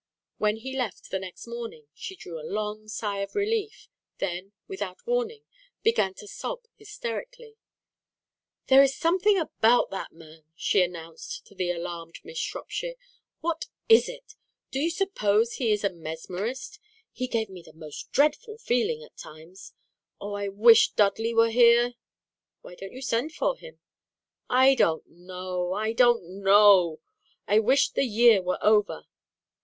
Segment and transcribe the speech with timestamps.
[0.39, 5.05] When he left, the next morning, she drew a long sigh of relief, then, without
[5.05, 5.43] warning,
[5.83, 7.55] began to sob hysterically.
[8.65, 12.95] "There is something about that man!" she announced to the alarmed Miss Shropshire.
[13.41, 14.33] "What is it?
[14.71, 16.79] Do you suppose he is a mesmerist?
[17.11, 19.71] He gave me the most dreadful feeling at times.
[20.19, 21.93] Oh, I wish Dudley were here!"
[22.61, 23.79] "Why don't you send for him?"
[24.49, 25.73] "I don't know!
[25.73, 27.01] I don't know!
[27.47, 29.05] I wish the year were over!"